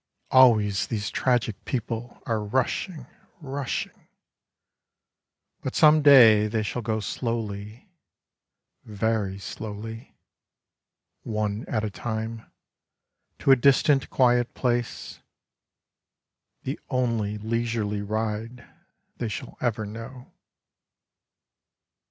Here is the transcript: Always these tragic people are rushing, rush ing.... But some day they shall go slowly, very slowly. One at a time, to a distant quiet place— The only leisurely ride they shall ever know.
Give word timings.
Always 0.31 0.87
these 0.87 1.11
tragic 1.11 1.63
people 1.63 2.23
are 2.25 2.43
rushing, 2.43 3.05
rush 3.39 3.85
ing.... 3.85 4.07
But 5.61 5.75
some 5.75 6.01
day 6.01 6.47
they 6.47 6.63
shall 6.63 6.81
go 6.81 6.99
slowly, 7.01 7.87
very 8.83 9.37
slowly. 9.37 10.15
One 11.21 11.65
at 11.67 11.83
a 11.83 11.91
time, 11.91 12.49
to 13.37 13.51
a 13.51 13.55
distant 13.55 14.09
quiet 14.09 14.55
place— 14.55 15.19
The 16.63 16.79
only 16.89 17.37
leisurely 17.37 18.01
ride 18.01 18.65
they 19.17 19.29
shall 19.29 19.55
ever 19.61 19.85
know. 19.85 20.31